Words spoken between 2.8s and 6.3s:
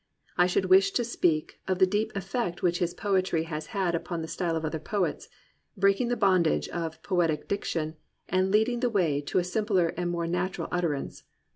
poetry has had upon the style of other poets, breaking the